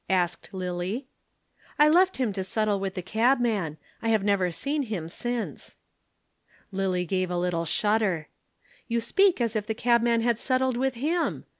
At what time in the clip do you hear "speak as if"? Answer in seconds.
8.99-9.67